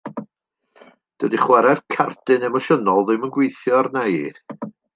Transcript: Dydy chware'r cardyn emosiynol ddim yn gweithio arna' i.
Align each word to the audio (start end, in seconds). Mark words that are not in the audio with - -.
Dydy 1.23 1.41
chware'r 1.43 1.81
cardyn 1.97 2.47
emosiynol 2.49 3.07
ddim 3.11 3.29
yn 3.29 3.33
gweithio 3.39 3.77
arna' 3.83 4.07
i. 4.19 4.25